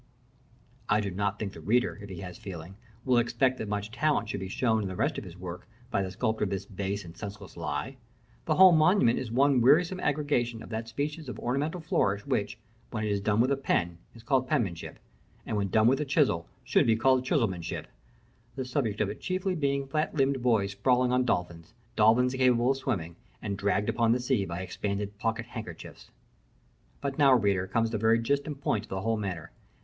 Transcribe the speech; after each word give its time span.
I 0.89 0.99
do 0.99 1.11
not 1.11 1.37
think 1.37 1.53
the 1.53 1.61
reader, 1.61 1.99
if 2.01 2.09
he 2.09 2.21
has 2.21 2.39
feeling, 2.39 2.75
will 3.05 3.19
expect 3.19 3.59
that 3.59 3.67
much 3.67 3.91
talent 3.91 4.29
should 4.29 4.39
be 4.39 4.47
shown 4.47 4.81
in 4.81 4.87
the 4.87 4.95
rest 4.95 5.19
of 5.19 5.23
his 5.23 5.37
work, 5.37 5.67
by 5.91 6.01
the 6.01 6.09
sculptor 6.09 6.43
of 6.45 6.49
this 6.49 6.65
base 6.65 7.05
and 7.05 7.15
senseless 7.15 7.55
lie. 7.55 7.97
The 8.45 8.55
whole 8.55 8.71
monument 8.71 9.19
is 9.19 9.31
one 9.31 9.61
wearisome 9.61 9.99
aggregation 9.99 10.63
of 10.63 10.69
that 10.69 10.87
species 10.87 11.29
of 11.29 11.37
ornamental 11.37 11.81
flourish, 11.81 12.25
which, 12.25 12.57
when 12.89 13.03
it 13.03 13.11
is 13.11 13.21
done 13.21 13.41
with 13.41 13.51
a 13.51 13.55
pen, 13.55 13.99
is 14.15 14.23
called 14.23 14.47
penmanship, 14.49 14.97
and 15.45 15.55
when 15.55 15.67
done 15.67 15.85
with 15.85 16.01
a 16.01 16.05
chisel, 16.05 16.47
should 16.63 16.87
be 16.87 16.95
called 16.95 17.23
chiselmanship; 17.23 17.85
the 18.55 18.65
subject 18.65 19.01
of 19.01 19.07
it 19.09 19.17
being 19.21 19.21
chiefly 19.21 19.85
fat 19.87 20.15
limbed 20.15 20.41
boys 20.41 20.71
sprawling 20.71 21.11
on 21.11 21.25
dolphins, 21.25 21.75
dolphins 21.95 22.33
incapable 22.33 22.71
of 22.71 22.77
swimming, 22.77 23.15
and 23.39 23.55
dragged 23.55 23.87
along 23.87 24.13
the 24.13 24.19
sea 24.19 24.45
by 24.45 24.61
expanded 24.61 25.15
pocket 25.19 25.45
handkerchiefs. 25.45 26.09
But 27.01 27.19
now, 27.19 27.35
reader, 27.35 27.67
comes 27.67 27.91
the 27.91 27.99
very 27.99 28.17
gist 28.17 28.47
and 28.47 28.59
point 28.59 28.85
of 28.85 28.89
the 28.89 29.01
whole 29.01 29.17
matter. 29.17 29.51